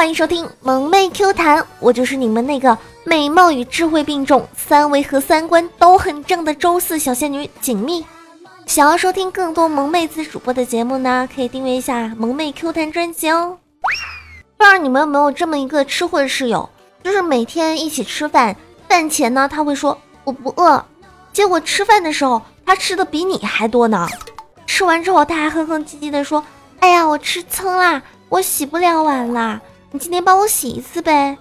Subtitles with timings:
[0.00, 8.02] 欢迎收听萌妹 Q 弹，我就是你们那个美貌与智慧并重、三维和三观都很正的周四小仙女锦觅。
[8.64, 13.58] 想要收听更多萌妹子主播的节目呢，可以订阅一下萌妹 Q 弹专辑哦。
[14.56, 16.66] 不知道你们有没有这么一个吃货室友，
[17.04, 18.56] 就是每天一起吃饭，
[18.88, 20.82] 饭前呢他会说我不饿，
[21.30, 24.08] 结果吃饭的时候他吃的比你还多呢。
[24.66, 26.42] 吃完之后他还哼哼唧唧的说
[26.80, 29.60] ：“哎呀，我吃撑啦，我洗不了碗啦。”
[29.92, 31.36] 你今天帮我洗一次呗。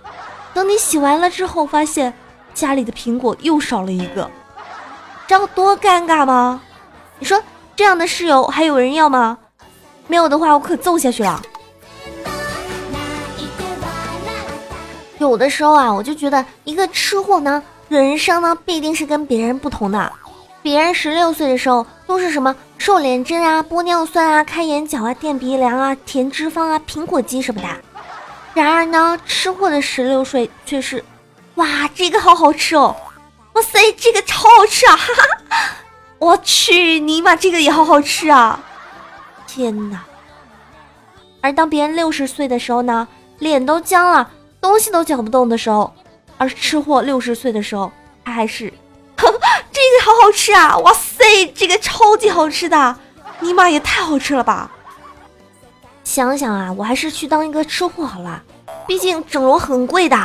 [0.54, 2.12] 等你洗完了之后，发现
[2.54, 4.30] 家里的苹果又少了一个，
[5.28, 6.62] 知道多尴尬吗？
[7.20, 7.42] 你说
[7.76, 9.38] 这样的室友还有人要吗？
[10.08, 11.40] 没有的话，我可揍下去了。
[15.20, 20.12] 有的时候啊，我就觉得一个吃货呢，人生呢必定是跟别人不同的。
[20.64, 27.68] 别人十六岁的时候都是什么瘦脸针啊、玻尿酸啊、开眼角啊、垫鼻梁啊、填脂肪啊、苹果肌什么的。
[28.60, 31.02] 然而呢，吃货的十六岁却是，
[31.56, 32.94] 哇，这个好好吃哦，
[33.54, 35.58] 哇塞，这个超好吃啊，哈哈，
[36.20, 38.62] 我去，尼玛，这个也好好吃啊，
[39.48, 40.04] 天哪！
[41.42, 43.08] 而当别人六十岁的时候呢，
[43.38, 44.30] 脸都僵了，
[44.60, 45.94] 东西都嚼不动的时候，
[46.38, 47.90] 而吃货六十岁的时候，
[48.26, 48.74] 他还是，
[49.16, 52.98] 这个好好吃啊，哇塞，这个超级好吃的，
[53.40, 54.70] 尼玛也太好吃了吧！
[56.10, 58.42] 想想啊，我还是去当一个吃货好了，
[58.88, 60.18] 毕竟整容很贵的。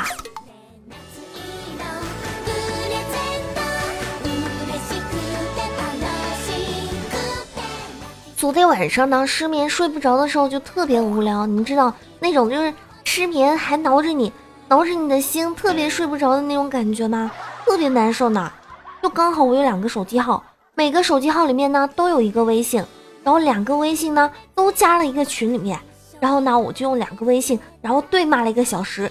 [8.35, 12.73] 昨天晚上呢，失眠睡不着的时候就特别无聊，你们知道那种就是
[13.05, 14.33] 失眠还挠着你，
[14.69, 17.31] 挠着你的心，特别睡不着的那种感觉吗？
[17.67, 18.51] 特别难受呢。
[19.03, 20.43] 就刚好我有两个手机号，
[20.75, 22.83] 每个手机号里面呢都有一个微信。
[23.25, 25.81] 然后两个微信呢都加了一个群里面，
[26.21, 29.11] 然后呢我就用两个微信，然后对骂了一个小时，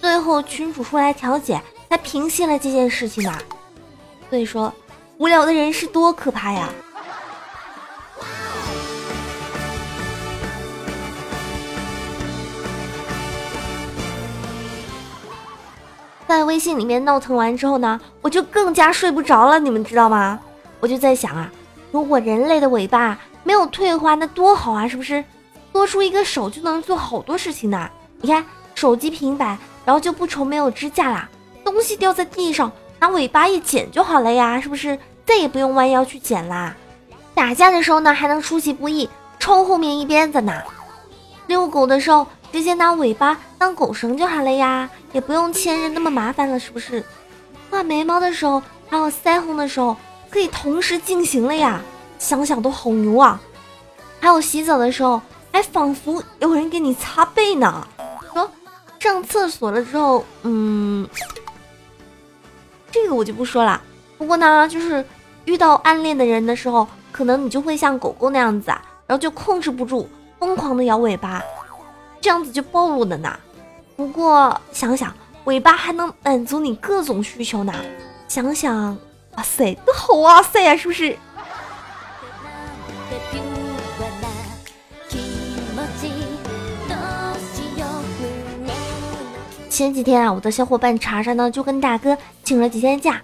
[0.00, 3.40] 最后群主出来调解，才平息了这件事情啊。
[4.28, 4.74] 所以说，
[5.18, 6.68] 无聊的人是多可怕呀！
[16.26, 20.40] 在微信里面闹腾完之后呢，我就更加睡不着了，你们知道吗？
[20.80, 21.48] 我就在想啊，
[21.92, 23.16] 如果人类的尾巴。
[23.44, 25.22] 没有退化那多好啊，是不是？
[25.72, 27.88] 多出一个手就能做好多事情呢。
[28.20, 28.44] 你看
[28.74, 31.28] 手机平板，然后就不愁没有支架啦。
[31.64, 34.98] 东西掉在地上，拿尾巴一捡就好了呀，是不是？
[35.26, 36.74] 再也不用弯腰去捡啦。
[37.34, 40.62] 打架的时候呢，还能出其不意抽后面一鞭子呢。
[41.46, 47.04] 遛狗的时候，直接拿尾巴当狗绳就好了呀，也不用牵着那么麻烦了，是不是？
[47.70, 49.96] 画眉毛的时候，还有腮红的时候，
[50.30, 51.80] 可以同时进行了呀。
[52.18, 53.40] 想想都好牛啊！
[54.20, 55.20] 还有洗澡的时候，
[55.52, 57.86] 还仿佛有人给你擦背呢。
[58.32, 58.50] 说
[58.98, 61.06] 上厕所了之后，嗯，
[62.90, 63.80] 这个我就不说了。
[64.16, 65.04] 不过呢，就是
[65.44, 70.08] 遇到暗恋的人的时候，可能你就会像狗狗那样子啊，然后就控制不住，
[70.38, 71.42] 疯狂的摇尾巴，
[72.20, 73.38] 这样子就暴露了呢。
[73.96, 75.12] 不过想想，
[75.44, 77.74] 尾巴还能满足你各种需求呢。
[78.26, 78.96] 想想，
[79.36, 81.14] 哇塞，都好哇塞呀，是不是？
[89.74, 93.20] 前几天啊，我的小伙伴查查呢就跟大哥请了几天假，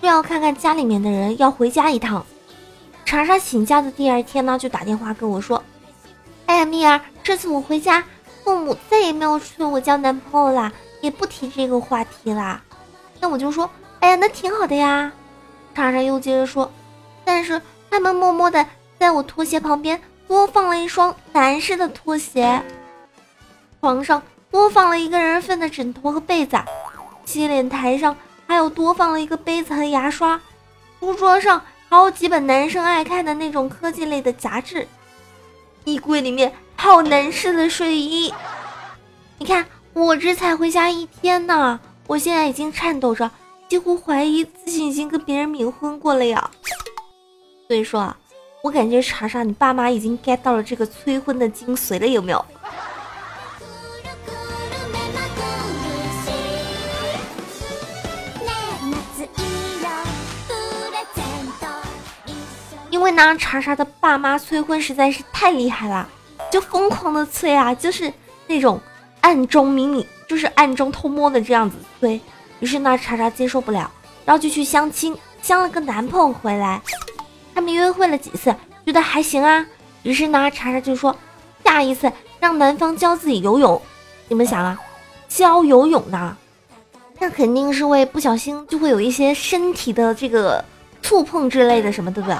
[0.00, 2.26] 说要看看家里面的人，要回家一趟。
[3.04, 5.62] 查查请假的第二天呢，就打电话跟我说
[6.46, 8.02] ：“哎呀，蜜儿，这次我回家，
[8.42, 12.60] 父母再也没有催我交男朋友啦，也不提这个话题啦。”
[13.20, 13.70] 那我就说
[14.00, 15.12] ：“哎呀，那挺好的呀。”
[15.72, 16.68] 查查又接着说
[17.24, 18.66] ：“但是他们默默的
[18.98, 22.60] 在我拖鞋旁边多放了一双男士的拖鞋，
[23.80, 24.20] 床上。”
[24.52, 26.58] 多放了一个人份的枕头和被子，
[27.24, 28.14] 洗脸台上
[28.46, 30.38] 还有多放了一个杯子和牙刷，
[31.00, 34.86] 书桌上还有几本男生爱看的那种科技类的杂志，
[35.84, 38.32] 衣柜里面还有男士的睡衣。
[39.38, 43.30] 你看，我这才回家一天呢，我现在已经颤抖着，
[43.68, 46.50] 几乎怀疑自己已经跟别人冥婚过了呀。
[47.68, 48.14] 所以说啊，
[48.62, 52.44] 我感觉查查，你爸妈已经 get 到了这个催婚的精髓了，有没有？
[63.14, 66.08] 那，查查的爸妈催婚实在是太厉害了，
[66.50, 68.12] 就疯狂的催啊，就是
[68.46, 68.80] 那种
[69.20, 72.20] 暗中明明就是暗中偷摸的这样子催。
[72.60, 73.90] 于是呢，查查接受不了，
[74.24, 76.80] 然后就去相亲，相了个男朋友回来。
[77.54, 78.54] 他们约会了几次，
[78.86, 79.66] 觉得还行啊。
[80.02, 81.14] 于是呢，查查就说
[81.64, 82.10] 下一次
[82.40, 83.80] 让男方教自己游泳。
[84.28, 84.78] 你们想啊，
[85.28, 86.36] 教游泳呢，
[87.18, 90.64] 那肯定是会不小心就会有一些身体的这个
[91.02, 92.36] 触碰之类的什么，对不对？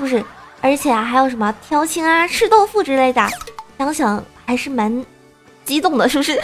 [0.00, 0.24] 是不是？
[0.62, 3.26] 而且啊，还有什么调情啊、吃豆腐之类的，
[3.76, 5.04] 想想还是蛮
[5.64, 6.40] 激动的，是不是？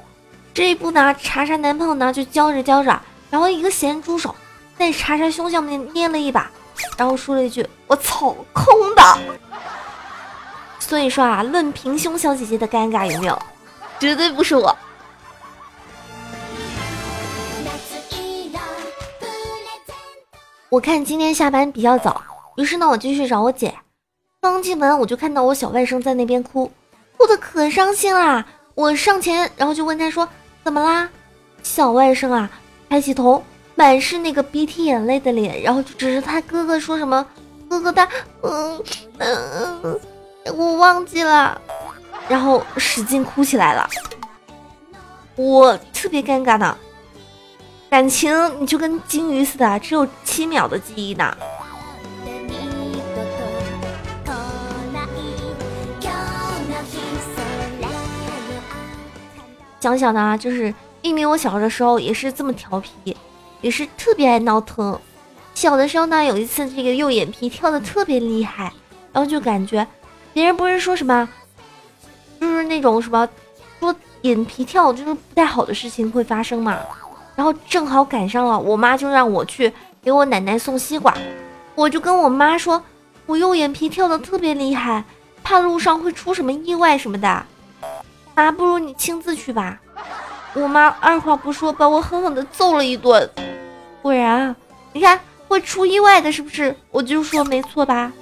[0.52, 3.00] 这一步呢，查查男朋友呢就教着教着，
[3.30, 4.34] 然后一个咸猪手
[4.78, 6.50] 在查查胸下面捏了一把，
[6.98, 9.02] 然后说了一句：“我操，空的。”
[10.78, 13.42] 所以说啊，论平胸小姐姐的尴尬有没有？
[13.98, 14.76] 绝对不是我。
[20.70, 22.22] 我看今天下班比较早，
[22.58, 23.72] 于是呢，我就去找我姐。
[24.40, 26.70] 刚进门，我就看到我小外甥在那边哭，
[27.16, 28.44] 哭的可伤心啦。
[28.74, 30.28] 我上前，然后就问他说。
[30.64, 31.08] 怎么啦，
[31.62, 32.50] 小外甥啊？
[32.90, 33.42] 抬起头，
[33.74, 37.24] 满是那个鼻涕眼泪的脸，然后就指着他哥哥说什么
[37.70, 38.06] ：“哥哥他，
[38.42, 38.84] 嗯
[39.18, 40.00] 嗯，
[40.54, 41.58] 我忘记了。”
[42.28, 43.88] 然后使劲哭起来了。
[45.36, 46.76] 我特别尴尬呢，
[47.88, 51.34] 感情你就跟金鱼似的，只有七秒的记忆呢。
[59.80, 63.16] 想想呢，就是明明我小的时候也是这么调皮，
[63.60, 64.98] 也是特别爱闹腾。
[65.54, 68.72] 小的时候呢，有一次这个右眼皮跳的特别厉害，
[69.12, 69.86] 然后就感觉
[70.32, 71.28] 别人不是说什么，
[72.40, 73.28] 就是那种什么
[73.80, 76.76] 说眼皮跳就是不太好的事情会发生嘛。
[77.36, 79.72] 然后正好赶上了，我妈就让我去
[80.02, 81.14] 给我奶奶送西瓜，
[81.76, 82.82] 我就跟我妈说，
[83.26, 85.04] 我右眼皮跳的特别厉害，
[85.44, 87.46] 怕路上会出什么意外什么的。
[88.38, 89.80] 妈，不如你亲自去吧。
[90.54, 93.28] 我妈二话不说，把我狠狠的揍了一顿。
[94.00, 94.54] 果然，
[94.92, 95.18] 你看
[95.48, 96.72] 会出意外的，是不是？
[96.92, 98.12] 我就说没错吧。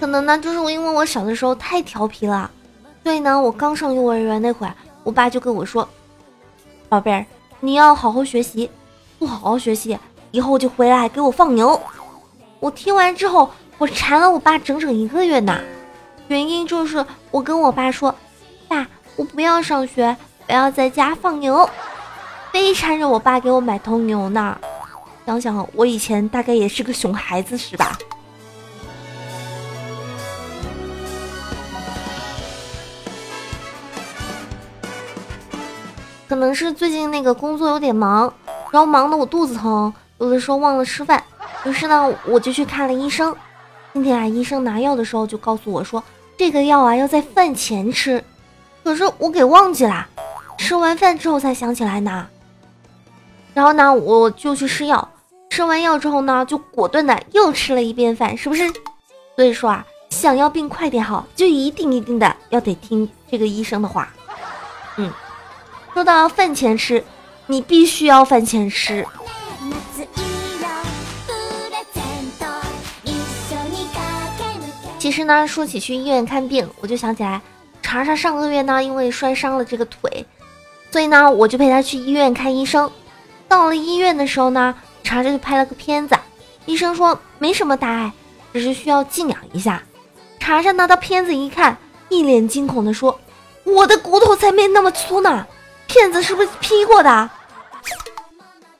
[0.00, 2.50] 可能呢，就是因为我小的时候太调皮了，
[3.04, 4.74] 所以呢，我刚上幼儿园那会儿，
[5.04, 5.88] 我爸就跟我说
[6.90, 7.24] ：“宝贝儿，
[7.60, 8.68] 你要好好学习，
[9.20, 9.96] 不好好学习，
[10.32, 11.80] 以后就回来给我放牛。”
[12.58, 13.48] 我听完之后。
[13.78, 15.58] 我缠了我爸整整一个月呢，
[16.28, 18.14] 原因就是我跟我爸说
[18.68, 18.86] ：“爸，
[19.16, 20.16] 我不要上学，
[20.46, 21.68] 我要在家放牛。”
[22.52, 24.56] 非缠着我爸给我买头牛呢。
[25.26, 27.98] 想想我以前大概也是个熊孩子是吧？
[36.28, 38.32] 可能是最近那个工作有点忙，
[38.70, 41.22] 然后忙的我肚子疼，有的时候忘了吃饭，
[41.64, 43.34] 于是呢我就去看了医生。
[43.94, 46.02] 今天啊，医生拿药的时候就告诉我说，
[46.36, 48.24] 这个药啊要在饭前吃，
[48.82, 50.04] 可是我给忘记了，
[50.58, 52.26] 吃完饭之后才想起来呢。
[53.54, 55.08] 然后呢，我就去吃药，
[55.48, 58.68] 吃完药之后呢，就果断的又吃了一遍饭，是不是？
[59.36, 64.12] 所以说啊，想要病快点好，就一定一定的要得听这个医生的话。
[64.96, 65.08] 嗯，
[65.92, 67.04] 说到饭前吃，
[67.46, 69.06] 你必须要饭前吃。
[75.04, 77.38] 其实呢，说起去医院看病，我就想起来，
[77.82, 80.24] 查查上个月呢，因为摔伤了这个腿，
[80.90, 82.90] 所以呢，我就陪他去医院看医生。
[83.46, 86.16] 到了医院的时候呢，查查就拍了个片子，
[86.64, 88.10] 医生说没什么大碍，
[88.54, 89.82] 只是需要静养一下。
[90.40, 91.76] 查查拿到片子一看，
[92.08, 93.20] 一脸惊恐的说
[93.64, 95.46] ：“我的骨头才没那么粗呢，
[95.86, 97.28] 片子是不是 P 过的？”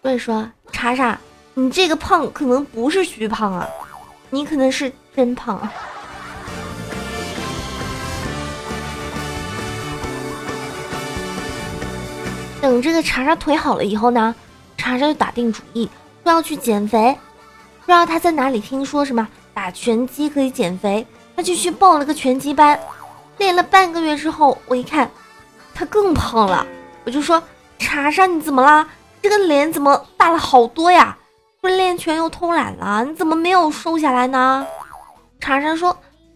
[0.00, 1.20] 所以说，查查，
[1.52, 3.68] 你这个胖可能不是虚胖啊，
[4.30, 5.70] 你可能是真胖啊。
[12.64, 14.34] 等这个查查腿好了以后呢，
[14.78, 15.86] 查查就打定主意
[16.22, 17.14] 说要去减肥。
[17.80, 21.06] 不知道他在哪里听说什么打拳击可以减肥，
[21.36, 22.80] 他就去报了个拳击班。
[23.36, 25.10] 练了半个月之后，我一看
[25.74, 26.66] 他更胖了，
[27.04, 27.42] 我就说
[27.78, 28.88] 查查你怎么啦？
[29.20, 31.14] 这个脸怎么大了好多呀？
[31.60, 33.04] 不是练拳又偷懒了？
[33.04, 34.66] 你怎么没有瘦下来呢？
[35.38, 35.94] 查查说：“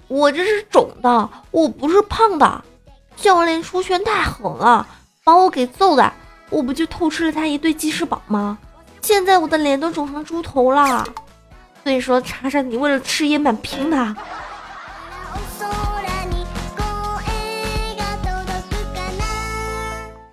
[0.08, 2.62] 我这是肿的，我不是胖的。
[3.16, 4.86] 教练出拳太狠了。”
[5.28, 6.10] 把我给揍的，
[6.48, 8.56] 我不就偷吃了他一对鸡翅膀吗？
[9.02, 11.06] 现在我的脸都肿成猪头了。
[11.84, 14.16] 所以说，查查，你为了吃也蛮拼的。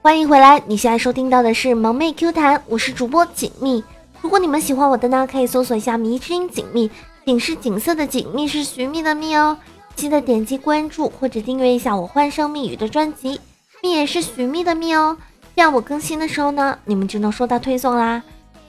[0.01, 3.83] 欢迎回来，你现在收听到的是萌妹 Q 弹，我是主播锦觅。
[4.21, 6.89] 如果你们喜欢我的呢，可以搜索一下迷之音锦觅，
[7.25, 9.57] 锦是锦色的锦，觅是寻觅的觅哦。
[9.97, 13.41] 记得点击关注或者订阅一下我欢声蜜语的专辑。
[13.85, 15.15] 蜜也是寻觅的蜜哦，
[15.55, 18.23] 这样我更新的时候呢，你们就能收到推送啦。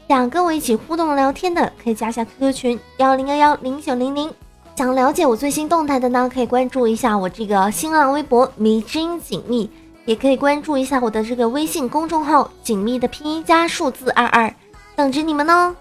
[0.07, 4.31] 想跟我一起互动聊天的，可以加下 QQ 群幺零幺幺零九零零
[4.77, 9.71] 想了解我最新动态的呢，可以关注一下我这个新浪微博迷之音紧密，
[10.05, 14.55] 也可以关注一下我的这个微信公众号紧密的拼音加数字二二，
[14.95, 15.75] 等着你们哦。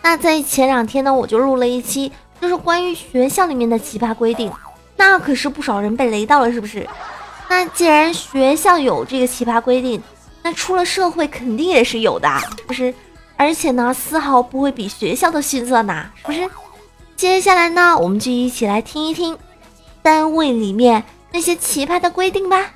[0.00, 4.52] 那在前两天呢，我就录了一期，就是关于学校里面的奇葩规定，
[4.96, 6.88] 那可是不少人被雷到了，是不是？
[7.48, 10.02] 那既然学校有这个奇葩规定，
[10.42, 12.28] 那出了社会肯定也是有的，
[12.66, 12.92] 不是？
[13.36, 16.50] 而且呢，丝毫不会比学校的逊色呢，是不是？
[17.16, 19.36] 接下来呢，我们就一起来听一听
[20.02, 22.70] 单位里面那些奇葩的规定吧。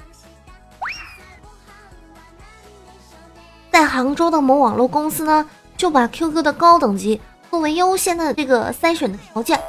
[3.71, 7.21] 在杭州的某网络公司呢，就把 QQ 的高等级
[7.51, 9.61] 作为优先的这个筛选的条件，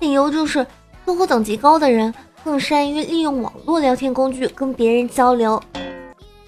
[0.00, 0.66] 理由就是
[1.04, 2.14] QQ 等级高的人
[2.44, 5.60] 更善于利用网络聊天工具跟别人交流。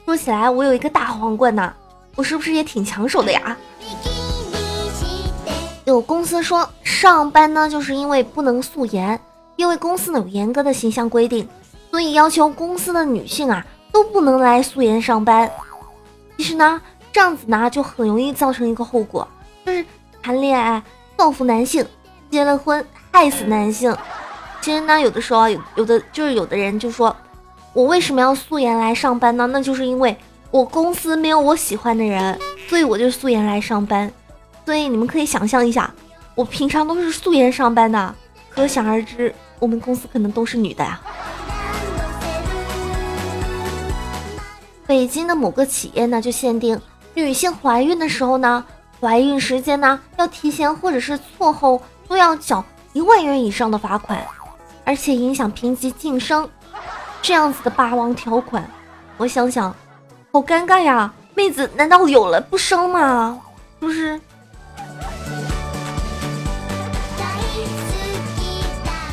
[0.05, 1.73] 说起来，我有一个大皇冠呢，
[2.17, 3.57] 我是不是也挺抢手的呀？
[5.85, 9.19] 有公司说上班呢，就是因为不能素颜，
[9.57, 11.49] 因为公司呢有严格的形象规定，
[11.91, 15.51] 所以要求公司的女性啊都不能来素颜上班。
[16.37, 16.81] 其实呢，
[17.13, 19.27] 这样子呢就很容易造成一个后果，
[19.65, 19.85] 就是
[20.23, 20.83] 谈恋爱
[21.17, 21.85] 报复男性，
[22.31, 23.97] 结了婚害死男性。
[24.61, 27.15] 其实呢，有的时候有有的就是有的人就说，
[27.73, 29.47] 我为什么要素颜来上班呢？
[29.47, 30.15] 那就是因为
[30.51, 32.39] 我公司没有我喜欢的人，
[32.69, 34.11] 所以我就素颜来上班。
[34.67, 35.93] 所以你们可以想象一下，
[36.35, 38.15] 我平常都是素颜上班的，
[38.51, 41.01] 可想而知，我们公司可能都是女的呀。
[44.87, 46.79] 北京的某个企业呢，就限定
[47.15, 48.65] 女性怀孕的时候呢，
[49.01, 54.21] 怀孕时间呢要提前或者是错后都要缴一万元以上的罚款，
[54.91, 56.51] 而且影响评级晋升，
[57.23, 58.69] 这样子的霸王条款，
[59.19, 59.73] 我想想，
[60.33, 61.15] 好尴尬呀！
[61.33, 63.41] 妹子难道有了不生吗？
[63.79, 64.21] 不是。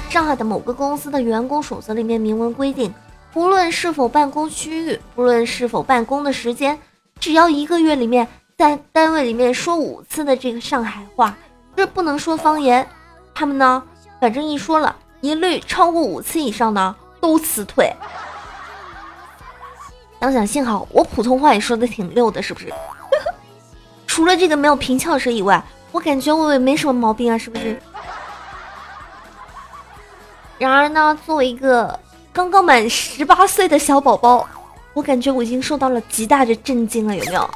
[0.10, 2.92] 上海的某个公司的员工守则里面明文规定，
[3.32, 6.80] 不论是否办公区域，不论是否办公的时间，
[7.20, 11.38] 只要一个月里面在单位里面说五次的这个上海话，
[11.76, 12.88] 这不能说方言。
[13.36, 13.84] 他们呢，
[14.20, 17.92] 反正一说了，一律超过五次以上呢都辞退。
[20.20, 22.74] 想想幸好我普通话也说的挺溜的，是不是？
[24.08, 27.80] 除了这个没有平翘舌以外，我感觉我也没什么毛病啊，是不是？
[30.58, 32.00] 然而呢，作为一个
[32.34, 34.48] 刚刚满十八岁的小宝宝，
[34.94, 37.16] 我感觉我已经受到了极大的震惊了。
[37.16, 37.48] 有没有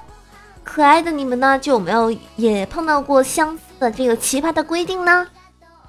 [0.64, 1.58] 可爱的你们呢？
[1.58, 5.26] 就有没有也碰到过相似的这个奇葩的规定呢？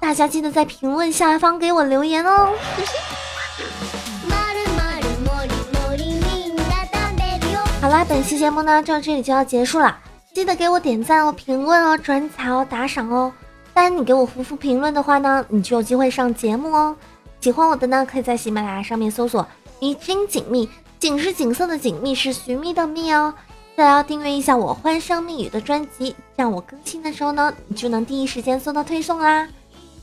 [0.03, 2.53] 大家记得在评论下方给我留言哦。
[7.81, 9.97] 好啦，本期节目呢就，到这里就要结束了，
[10.33, 13.31] 记得给我点赞哦、评论哦、转采哦、打赏哦。
[13.73, 16.93] 当然，你给我回复评论的话呢，你就有机会上节目哦。
[17.39, 19.47] 喜欢我的呢，可以在喜马拉雅上面搜索
[19.79, 20.67] “迷津锦觅”，
[20.99, 23.33] 锦是锦色的锦，觅是寻觅的觅哦。
[23.77, 29.47] 再要订阅一下我欢声蜜语的专辑，这样我更新的时候呢，你就能第一时间收到推送啦。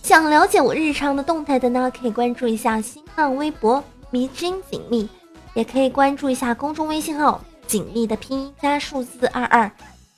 [0.02, 5.08] 想了解我日常的动态的呢，可以关注一下新浪微博“迷君锦觅”，
[5.54, 9.70] 也可以关注一下公众微信号“锦觅”的拼音加数字二二，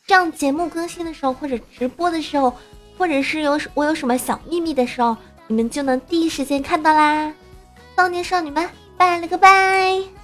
[0.07, 2.53] 这样节目更新的时候或者直播的时候。
[2.99, 5.17] 或者是有我有什么小秘密的时候，
[5.49, 7.33] 你们就能第一时间看到啦！
[7.97, 10.22] 少年少女们，拜了个拜。